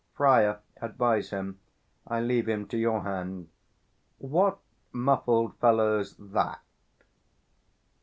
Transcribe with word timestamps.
Friar, 0.15 0.61
advise 0.81 1.29
him; 1.29 1.59
I 2.07 2.21
leave 2.21 2.49
him 2.49 2.67
to 2.69 2.77
your 2.79 3.03
hand. 3.03 3.49
What 4.17 4.57
muffled 4.91 5.55
fellow's 5.57 6.15
that? 6.17 6.63